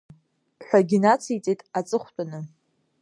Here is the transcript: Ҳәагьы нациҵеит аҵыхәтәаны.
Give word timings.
Ҳәагьы 0.65 0.97
нациҵеит 1.03 1.59
аҵыхәтәаны. 1.79 2.39